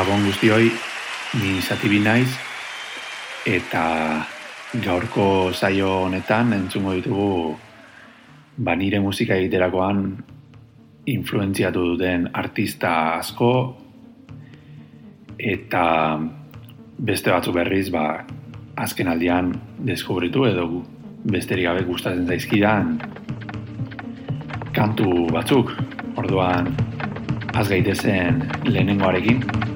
Gabon 0.00 0.22
guztioi, 0.24 0.70
ni 1.42 1.58
zatibi 1.60 1.98
naiz, 2.00 2.30
eta 3.44 3.82
gaurko 4.80 5.50
zaio 5.52 5.90
honetan 6.06 6.54
entzungo 6.56 6.94
ditugu 6.96 7.58
ba 8.64 8.78
nire 8.80 8.96
musika 9.04 9.36
egiterakoan 9.36 10.00
influenziatu 11.04 11.84
duten 11.90 12.30
artista 12.32 12.94
asko 13.18 13.52
eta 15.36 15.84
beste 16.96 17.36
batzu 17.36 17.52
berriz 17.52 17.90
ba 17.92 18.24
azken 18.80 19.12
aldian 19.12 19.52
deskubritu 19.84 20.46
edo 20.48 20.68
besterik 21.28 21.68
gabe 21.68 21.84
gustatzen 21.84 22.24
zaizkidan 22.26 22.96
kantu 24.72 25.26
batzuk. 25.28 25.76
Orduan 26.16 26.72
az 27.52 27.68
gaitezen 27.68 28.46
lehenengoarekin 28.64 29.69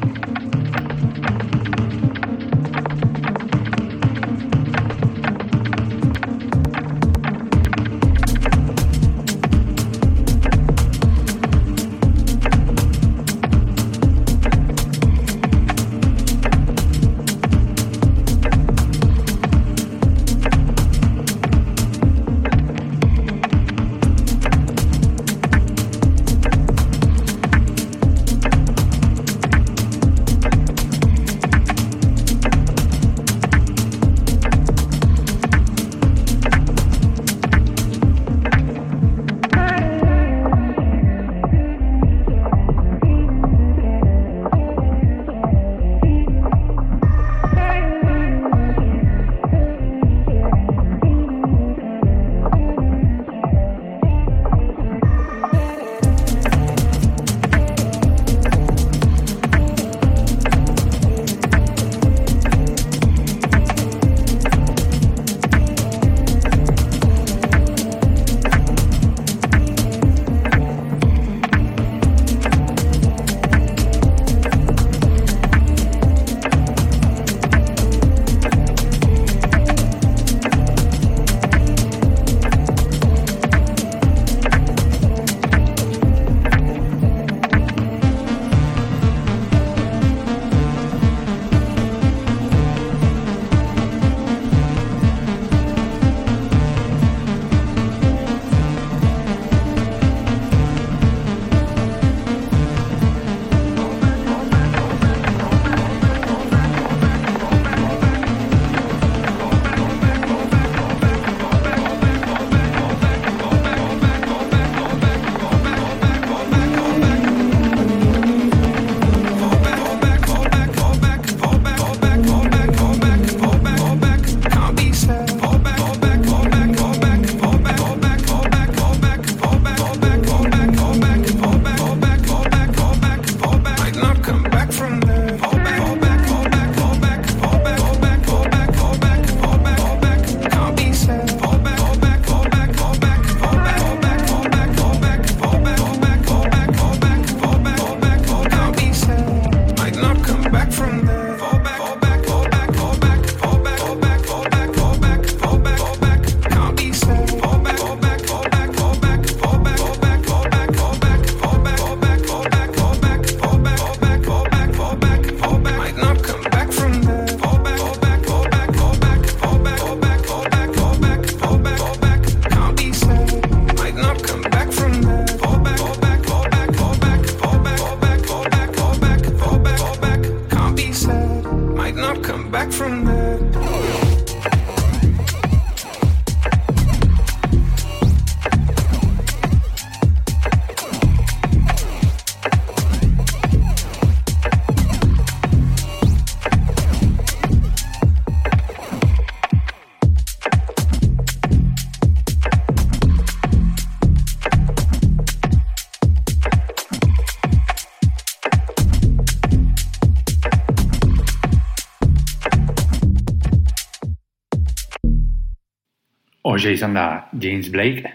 Hoxe 216.64 216.78
izan 216.78 216.94
da 216.96 217.28
James 217.36 217.66
Blake, 217.68 218.08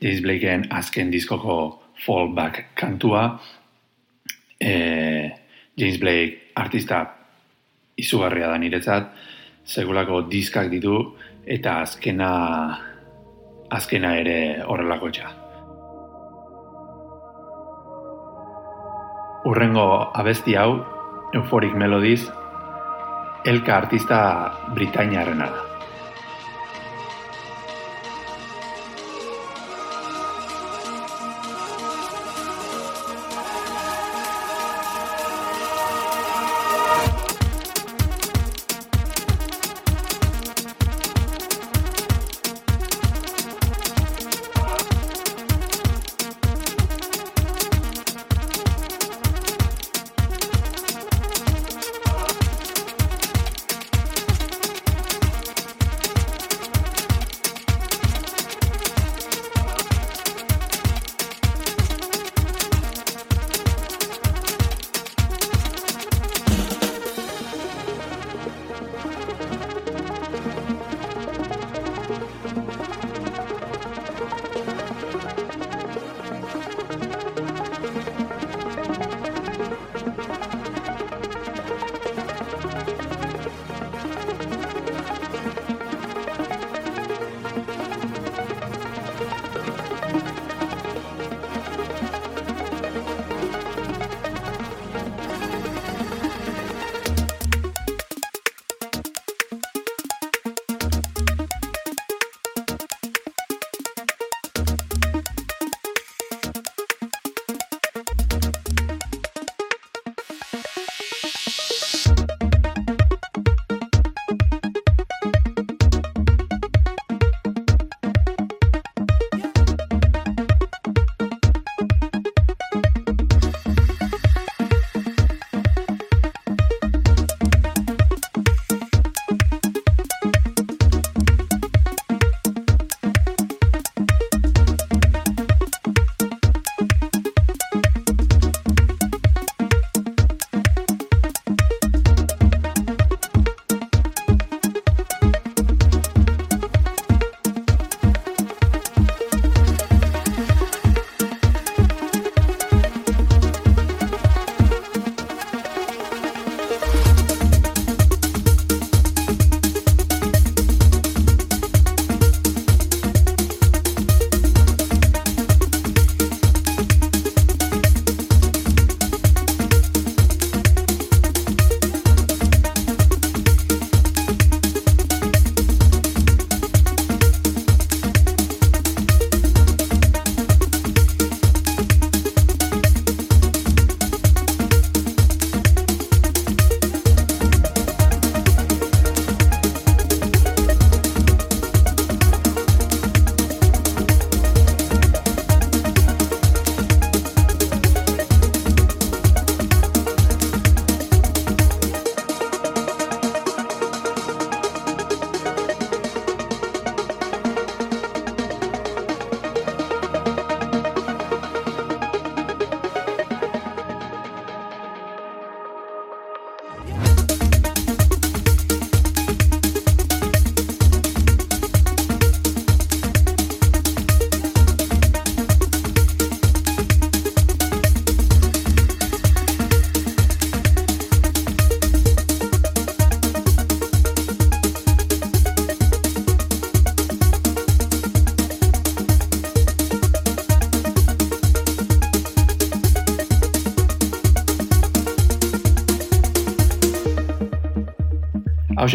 James 0.00 0.22
Blakeen 0.24 0.62
azken 0.72 1.10
diskoko 1.12 1.56
fallback 2.06 2.70
kantua. 2.72 3.26
E, 4.56 4.70
James 5.76 5.98
Blake 6.00 6.54
artista 6.56 7.02
izugarria 8.00 8.48
da 8.48 8.56
niretzat, 8.56 9.12
segulako 9.68 10.22
diskak 10.32 10.72
ditu 10.72 11.02
eta 11.44 11.82
azkena 11.82 12.30
azkena 13.68 14.14
ere 14.24 14.38
horrelako 14.64 15.12
txa. 15.12 15.34
Urrengo 19.52 19.86
abesti 20.16 20.56
hau, 20.56 20.80
Euphoric 21.36 21.76
Melodies, 21.76 22.24
elka 23.44 23.76
artista 23.84 24.18
Britainiarrena 24.72 25.52
da. 25.52 25.65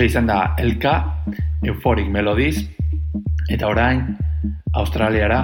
Hauze 0.02 0.10
izan 0.10 0.26
da 0.26 0.56
Elka, 0.58 0.92
Euphoric 1.62 2.08
Melodies, 2.10 2.64
eta 3.54 3.68
orain 3.70 4.00
Australiara 4.74 5.44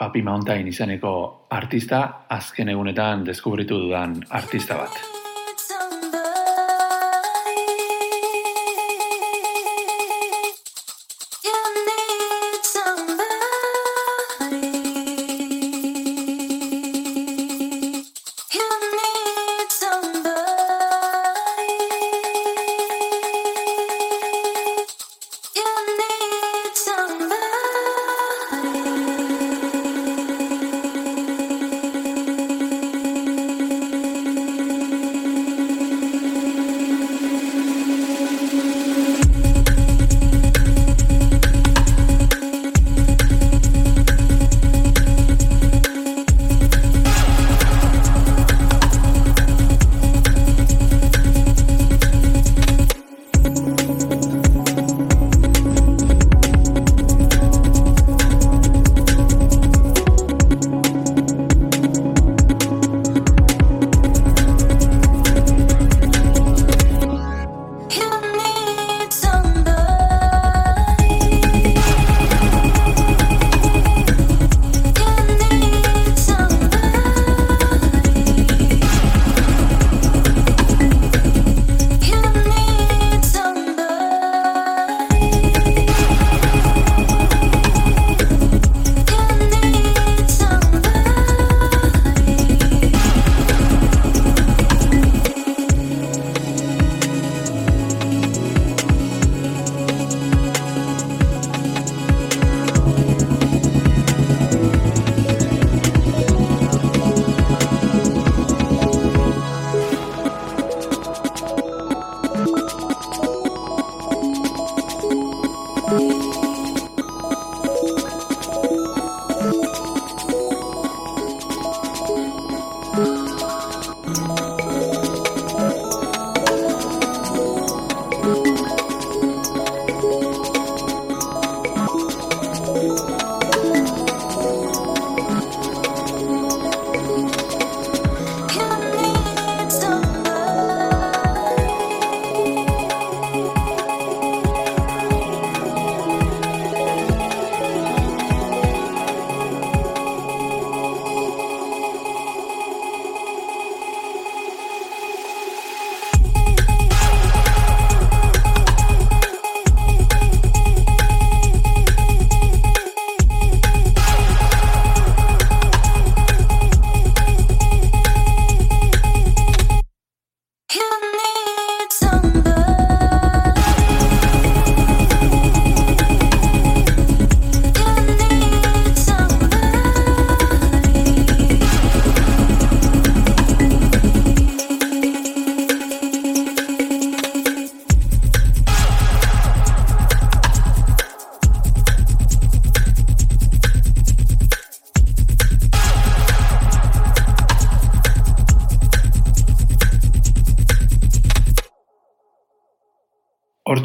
Papi 0.00 0.22
Mountain 0.24 0.72
izeneko 0.72 1.12
artista, 1.52 2.00
azken 2.32 2.72
egunetan 2.72 3.28
deskubritu 3.28 3.82
dudan 3.84 4.16
artista 4.40 4.80
bat. 4.80 5.17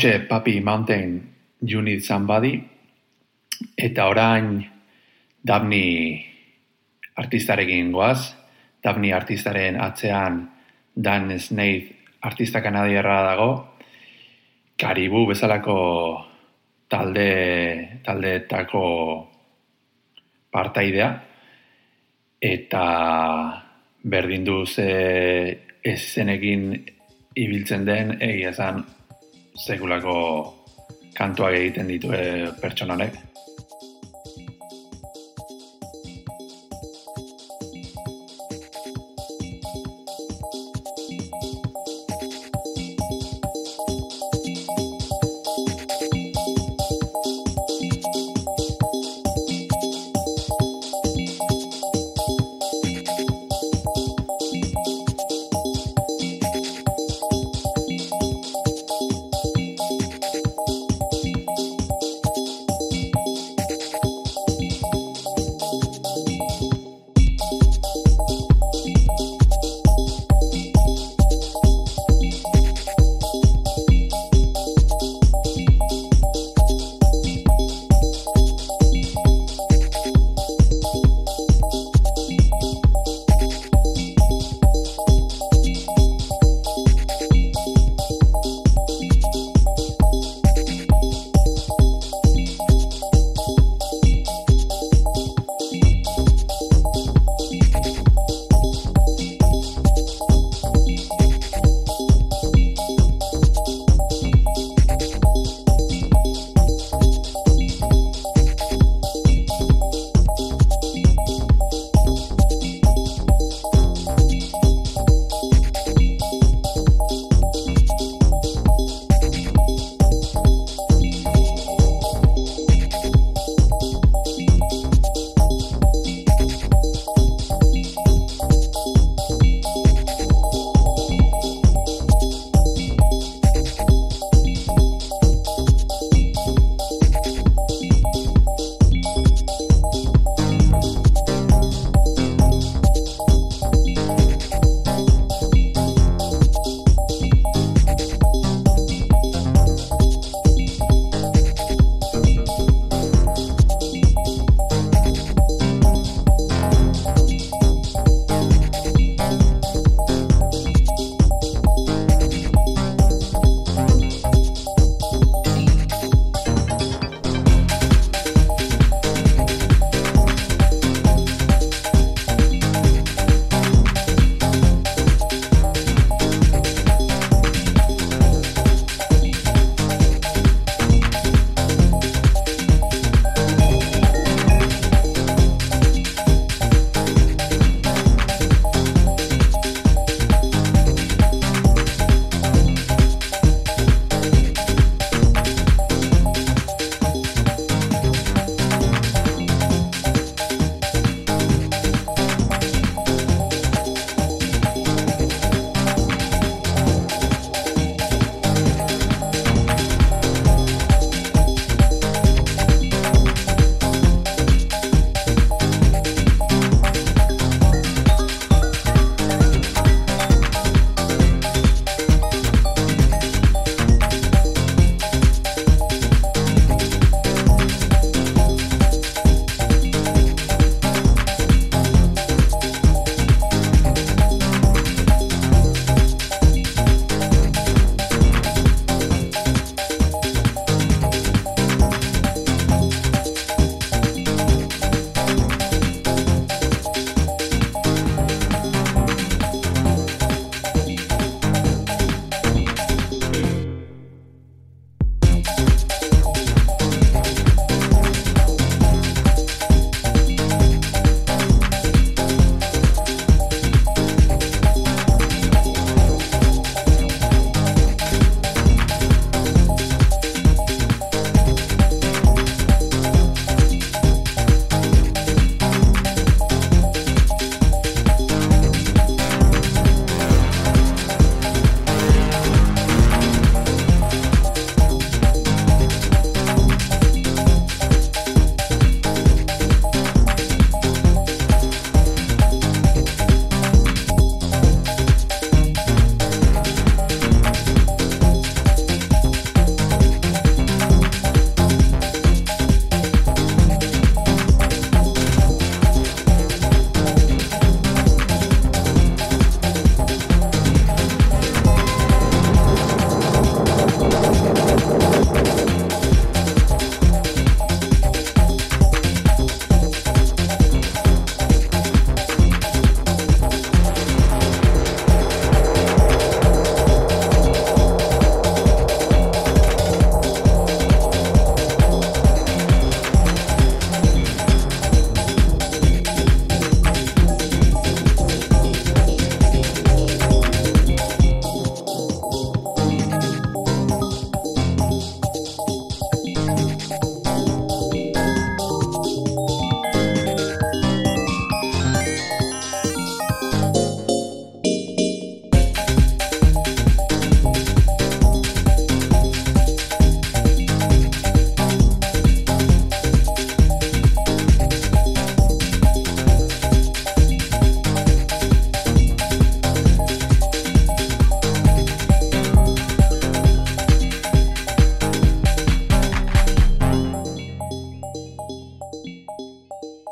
Hortxe 0.04 0.28
Papi 0.28 0.60
Mountain 0.60 1.12
Unit 1.64 2.04
Somebody 2.04 2.60
eta 3.78 4.10
orain 4.12 4.60
Dabni 5.40 6.20
artistarekin 7.16 7.92
goaz. 7.96 8.36
Dabni 8.84 9.14
artistaren 9.16 9.80
atzean 9.80 10.42
Dan 10.94 11.32
Snaith 11.40 12.20
artista 12.20 12.60
kanadierra 12.60 13.22
dago. 13.30 13.48
Karibu 14.76 15.22
bezalako 15.30 15.78
talde 16.92 18.02
taldeetako 18.04 18.84
partaidea 20.52 21.08
eta 22.42 22.84
berdin 24.04 24.44
du 24.44 24.66
ze 24.66 24.90
ezenekin 25.80 26.68
ibiltzen 27.36 27.86
den 27.86 28.18
egia 28.20 28.52
esan 28.52 28.84
sekulako 29.56 30.16
kantuak 31.14 31.54
egiten 31.54 31.88
ditu 31.88 32.12
pertsona 32.62 32.98
honek. 32.98 33.20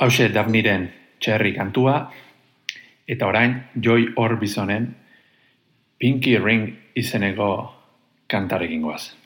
Hauxe 0.01 0.31
Dafniren 0.33 0.87
txerri 1.21 1.51
kantua, 1.53 1.95
eta 3.05 3.27
orain 3.29 3.53
Joy 3.77 4.07
Orbisonen 4.17 4.87
Pinky 6.01 6.39
Ring 6.41 6.71
izeneko 6.97 7.49
kantarekin 8.25 8.81
goaz. 8.81 9.20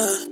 Joy 0.00 0.30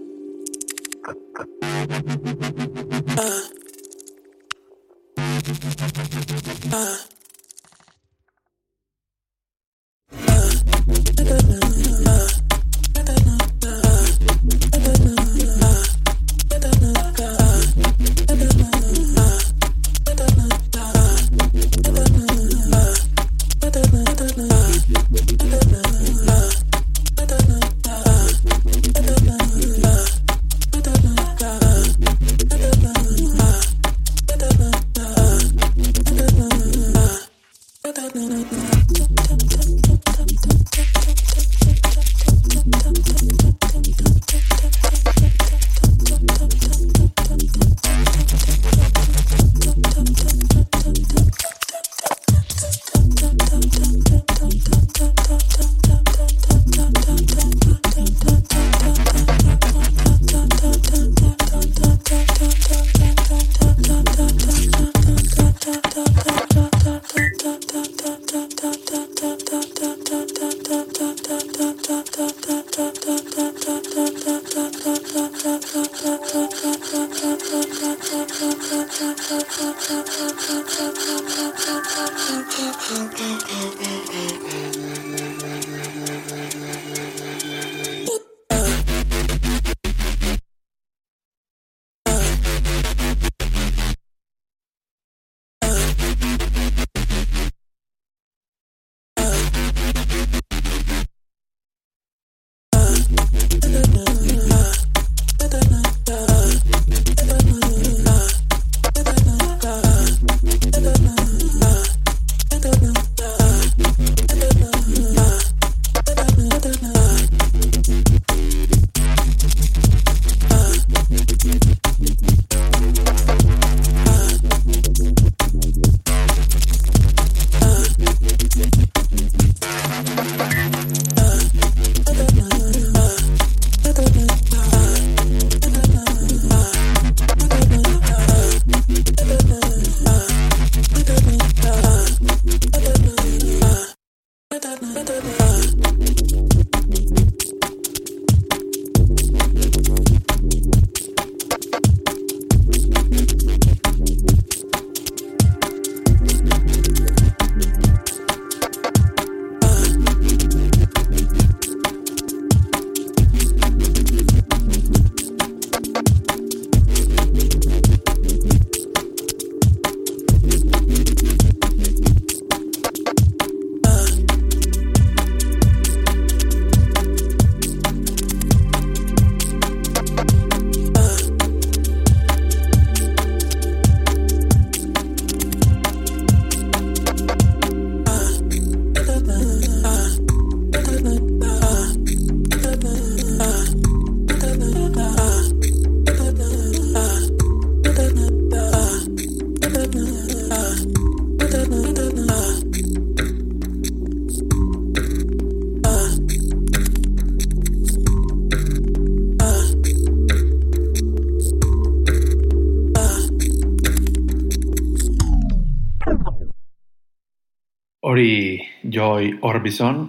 Orbison, 219.43 220.09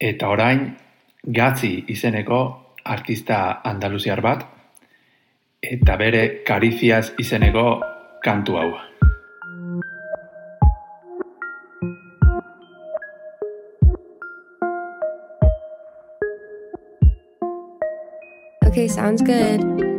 eta 0.00 0.28
orain 0.28 0.66
Gatzi 1.24 1.84
izeneko 1.88 2.40
artista 2.84 3.60
andaluziar 3.64 4.20
bat, 4.20 4.44
eta 5.64 5.96
bere 5.96 6.44
kariziaz 6.44 7.14
izeneko 7.18 7.80
kantu 8.24 8.58
hau. 8.60 8.68
Okay, 18.74 18.88
sounds 18.88 19.22
good. 19.22 19.93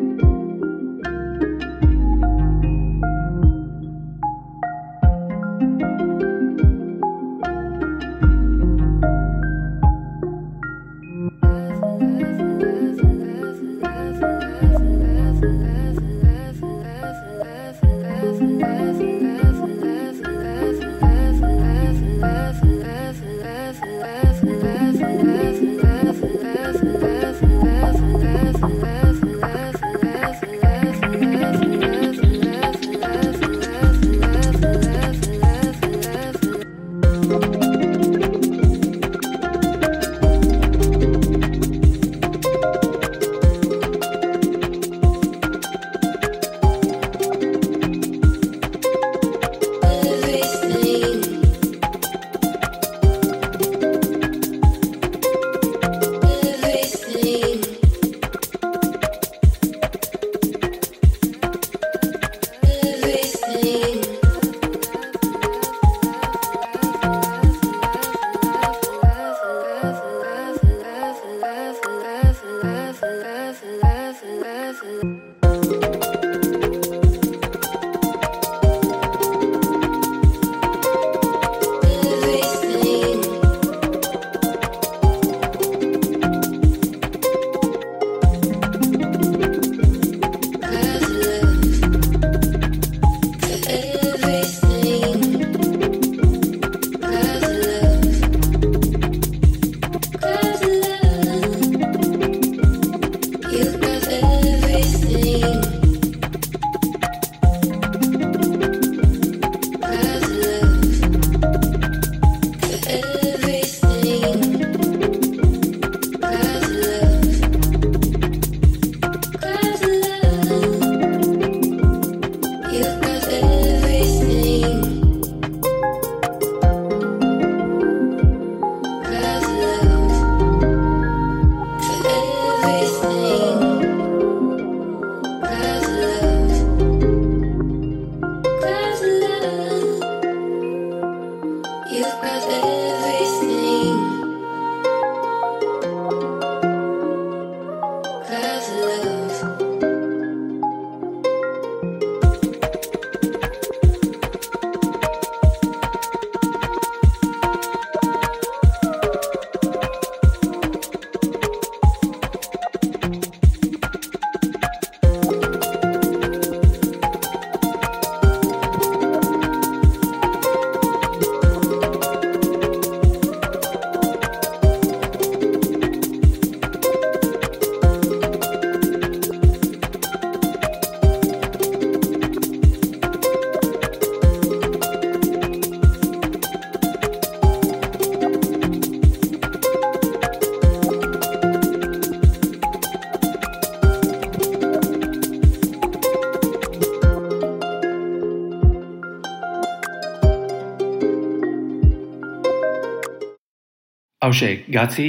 Hauxe, 204.35 204.65
gatzi, 204.67 205.05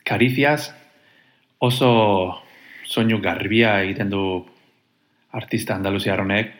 kariziaz, 0.00 0.70
oso 1.60 1.88
soinu 2.88 3.18
garbia 3.20 3.74
egiten 3.84 4.08
du 4.08 4.22
artista 5.36 5.74
andaluziar 5.76 6.22
honek, 6.22 6.54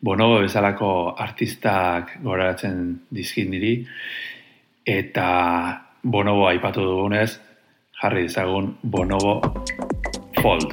bonobo 0.00 0.38
bezalako 0.46 0.88
artistak 1.20 2.14
goratzen 2.24 2.78
dizkin 3.12 3.52
diri, 3.52 3.74
eta 4.88 5.26
bonobo 6.00 6.46
aipatu 6.48 6.86
dugunez, 6.88 7.34
jarri 8.00 8.24
dizagun 8.30 8.78
bonobo 8.80 9.36
fold. 10.40 10.72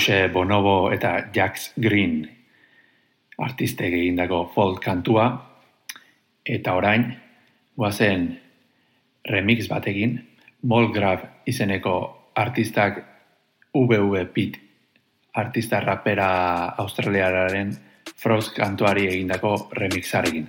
Jose 0.00 0.28
Bonobo 0.28 0.88
eta 0.92 1.28
Jax 1.28 1.74
Green 1.76 2.22
artiste 3.36 3.84
egindako 3.84 4.46
folk 4.54 4.78
kantua 4.80 5.26
eta 6.40 6.72
orain 6.78 7.04
goazen 7.76 8.24
remix 9.28 9.68
batekin 9.68 10.16
Molgrave 10.72 11.44
izeneko 11.52 11.92
artistak 12.32 13.02
VV 13.76 14.24
Pit 14.32 14.56
artista 15.34 15.82
rapera 15.84 16.30
australiararen 16.80 17.76
Frost 18.16 18.56
kantuari 18.56 19.06
egindako 19.06 19.68
remixarekin. 19.76 20.48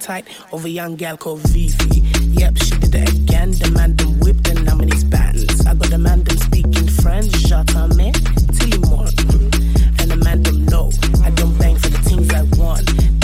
appetite 0.00 0.26
of 0.52 0.64
a 0.64 0.70
young 0.70 0.96
gal 0.96 1.16
called 1.16 1.40
Vivi. 1.48 2.00
Yep, 2.40 2.56
she 2.62 2.70
did 2.78 2.94
it 2.94 3.12
again. 3.12 3.50
The 3.50 3.70
man 3.70 3.96
them 3.96 4.18
whipped 4.20 4.48
and 4.48 4.68
I'm 4.68 4.80
in. 4.80 4.90
I 4.90 5.74
got 5.74 5.90
the 5.90 5.98
man 5.98 6.24
them 6.24 6.38
speaking 6.38 6.88
French, 6.88 7.32
jacquemin, 7.44 8.14
tell 8.56 8.68
you 8.68 8.80
more. 8.88 9.04
Mm. 9.04 10.00
And 10.00 10.10
the 10.10 10.16
man 10.16 10.42
them 10.42 10.64
know 10.66 10.90
I 11.22 11.30
don't 11.30 11.56
bang 11.58 11.76
for 11.76 11.88
the 11.90 11.98
things 11.98 12.32
I 12.32 12.42
want. 12.58 13.19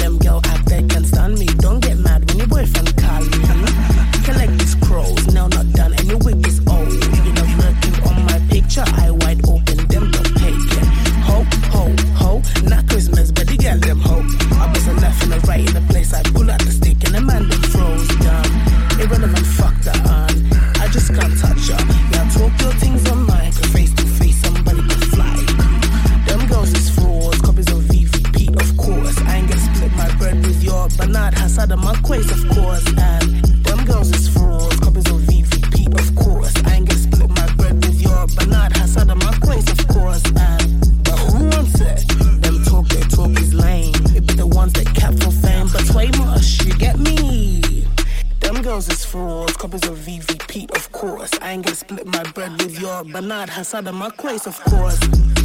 outside 53.66 53.88
of 53.88 53.96
my 53.96 54.08
place, 54.10 54.46
of 54.46 54.60
course. 54.60 55.35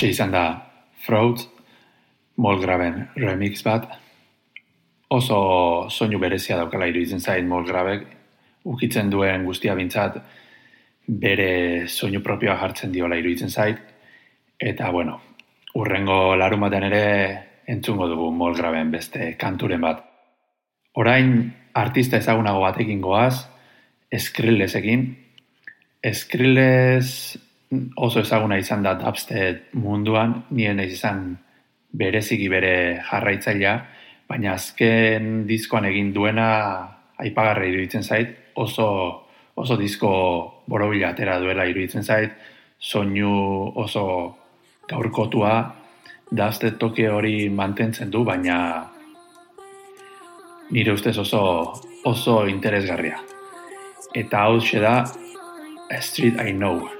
Hoxe 0.00 0.14
izan 0.14 0.30
da 0.32 0.42
Fraud, 1.04 1.42
Molgraven 2.40 2.94
remix 3.20 3.60
bat. 3.60 3.82
Oso 5.12 5.40
soinu 5.92 6.16
berezia 6.22 6.56
daukala 6.56 6.86
iruditzen 6.88 7.20
zain 7.20 7.44
Molgravek. 7.50 8.06
Ukitzen 8.72 9.10
duen 9.12 9.44
guztia 9.44 9.74
bintzat 9.76 10.16
bere 11.24 11.50
soinu 11.84 12.22
propioa 12.24 12.54
jartzen 12.62 12.94
diola 12.96 13.18
iruditzen 13.20 13.52
zait. 13.52 13.76
Eta, 14.56 14.88
bueno, 14.88 15.18
urrengo 15.76 16.32
larumaten 16.44 16.88
ere 16.88 17.04
entzungo 17.68 18.08
dugu 18.08 18.30
Molgraven 18.32 18.96
beste 18.96 19.34
kanturen 19.36 19.84
bat. 19.84 20.00
Orain 20.96 21.36
artista 21.74 22.16
ezagunago 22.24 22.64
batekin 22.64 23.04
goaz, 23.04 23.44
Skrillezekin. 24.16 25.06
Skrillez 26.00 27.49
oso 27.96 28.20
ezaguna 28.20 28.58
izan 28.58 28.82
da 28.82 28.94
dubstep 28.98 29.74
munduan, 29.78 30.42
nien 30.50 30.76
naiz 30.76 30.92
izan 30.96 31.36
bereziki 31.92 32.48
bere 32.50 33.00
jarraitzailea, 33.06 33.74
baina 34.28 34.54
azken 34.54 35.44
diskoan 35.46 35.86
egin 35.90 36.12
duena 36.14 36.48
aipagarra 37.18 37.66
iruditzen 37.66 38.02
zait, 38.02 38.36
oso, 38.54 38.86
oso 39.54 39.76
disko 39.78 40.12
borobila 40.70 41.10
atera 41.14 41.38
duela 41.42 41.66
iruditzen 41.66 42.06
zait, 42.06 42.34
soinu 42.78 43.72
oso 43.78 44.04
gaurkotua, 44.90 45.54
dazte 46.30 46.72
toke 46.78 47.08
hori 47.10 47.48
mantentzen 47.50 48.10
du, 48.10 48.24
baina 48.24 48.56
nire 50.70 50.94
ustez 50.94 51.18
oso, 51.18 51.42
oso 52.06 52.46
interesgarria. 52.46 53.18
Eta 54.14 54.46
hau 54.46 54.58
da, 54.58 55.04
Street 56.00 56.38
I 56.38 56.52
Know. 56.52 56.99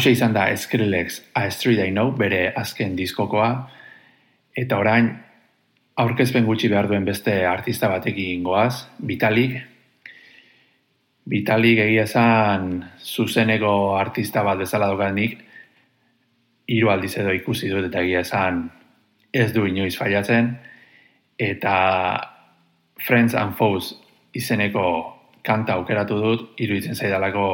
Hau 0.00 0.08
izan 0.08 0.32
da 0.32 0.46
Skrillex 0.56 1.18
A 1.36 1.50
Street 1.52 1.80
I 1.84 1.90
Know 1.92 2.14
bere 2.16 2.54
azken 2.56 2.94
diskokoa, 2.96 3.48
eta 4.56 4.78
orain 4.80 5.10
aurkezpen 6.00 6.46
gutxi 6.48 6.70
behar 6.72 6.86
duen 6.88 7.04
beste 7.04 7.34
artista 7.44 7.90
batekin 7.92 8.40
goaz, 8.40 8.86
Vitalik. 9.04 9.58
Vitalik 11.28 11.82
egia 11.84 12.06
esan 12.08 12.78
zuzeneko 12.96 13.72
artista 13.98 14.40
bat 14.46 14.62
bezala 14.62 14.88
dokanik, 14.88 15.34
hiru 16.72 16.88
aldiz 16.88 17.18
edo 17.20 17.34
ikusi 17.36 17.68
dut 17.68 17.90
eta 17.90 18.00
egia 18.00 18.22
esan 18.24 18.62
ez 19.36 19.50
du 19.52 19.66
inoiz 19.68 19.98
faiatzen, 19.98 20.48
eta 21.36 21.74
Friends 23.04 23.36
and 23.36 23.52
Foes 23.60 23.92
izeneko 24.32 24.86
kanta 25.44 25.76
aukeratu 25.76 26.22
dut, 26.24 26.48
iruditzen 26.56 26.96
zaidalako 26.96 27.50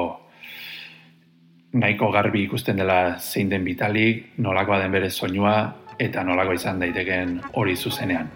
nahiko 1.81 2.11
garbi 2.13 2.45
ikusten 2.47 2.79
dela 2.81 3.17
zein 3.21 3.51
den 3.51 3.65
bitalik, 3.65 4.25
nolakoa 4.39 4.81
den 4.83 4.95
bere 4.97 5.11
soinua, 5.11 5.57
eta 6.01 6.25
nolako 6.25 6.57
izan 6.57 6.81
daiteken 6.81 7.41
hori 7.55 7.77
zuzenean. 7.77 8.31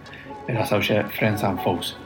Beraz 0.47 0.70
hause, 0.72 1.05
Friends 1.16 1.45
and 1.45 1.61
Foes. 1.64 1.97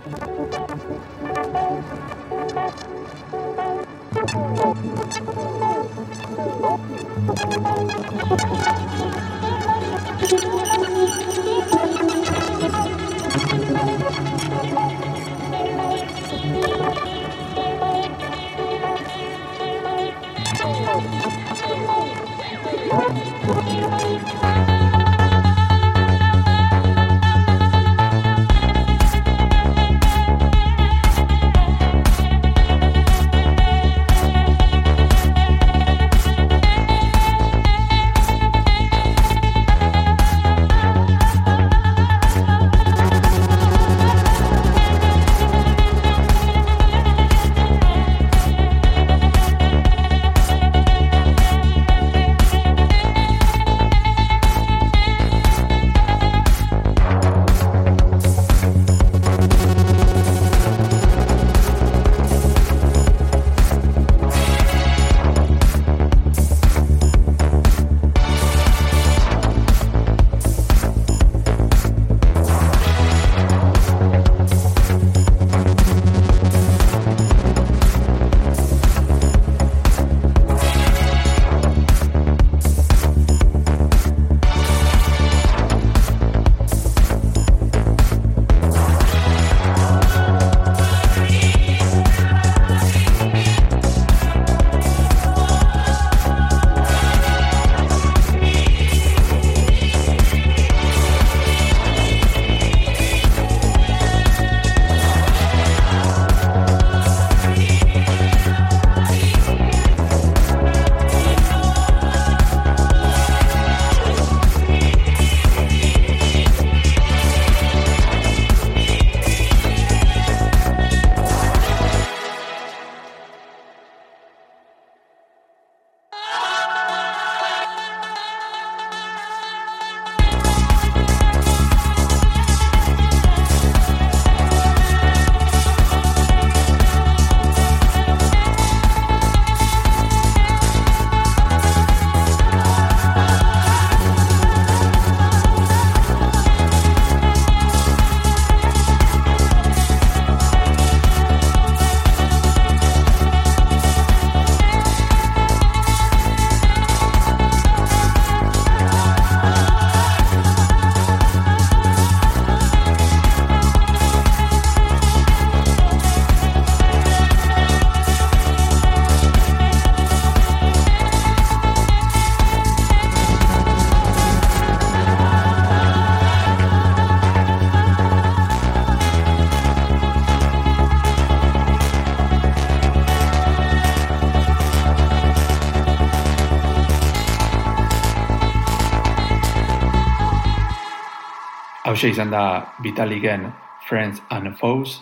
Hauxe 192.04 192.18
izan 192.20 192.30
da 192.30 192.74
Vitaliken 192.84 193.46
Friends 193.88 194.20
and 194.28 194.58
Foes, 194.60 194.98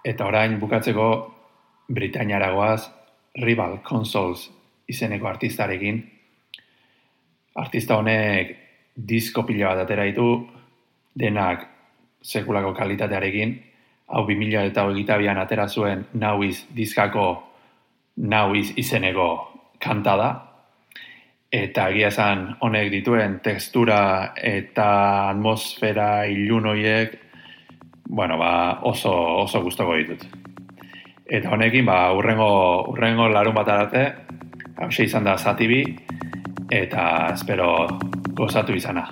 eta 0.00 0.24
orain 0.24 0.54
bukatzeko 0.56 1.08
Britainiaragoaz 1.92 2.86
Rival 3.42 3.82
Consoles 3.84 4.46
izeneko 4.88 5.28
artistarekin. 5.28 5.98
Artista 7.60 7.98
honek 8.00 8.54
disko 8.96 9.44
pila 9.44 9.74
bat 9.74 9.84
atera 9.84 10.08
ditu, 10.08 10.30
denak 11.12 11.68
sekulako 12.24 12.72
kalitatearekin, 12.80 13.52
hau 14.08 14.24
2000 14.24 14.64
eta 14.72 14.86
hogeita 14.88 15.20
atera 15.42 15.68
zuen 15.68 16.06
nauiz 16.14 16.64
diskako 16.72 17.42
nauiz 18.16 18.72
izeneko 18.76 19.28
kanta 19.78 20.16
da, 20.16 20.47
eta 21.52 21.88
egia 21.90 22.08
esan 22.12 22.56
honek 22.60 22.90
dituen 22.92 23.38
textura 23.44 24.34
eta 24.36 24.88
atmosfera 25.30 26.26
ilun 26.28 26.66
hoiek 26.72 27.16
bueno, 28.08 28.38
ba, 28.38 28.80
oso, 28.82 29.12
oso 29.44 29.60
gustoko 29.62 29.94
ditut. 29.96 30.24
Eta 31.28 31.50
honekin, 31.52 31.84
ba, 31.84 32.12
urrengo, 32.16 32.88
urrengo 32.88 33.28
larun 33.28 33.54
bat 33.54 33.68
arate, 33.68 34.04
hau 34.80 34.88
izan 34.88 35.28
da 35.28 35.36
zatibi, 35.36 35.82
eta 36.72 37.04
espero 37.34 37.74
gozatu 38.32 38.72
izana. 38.72 39.04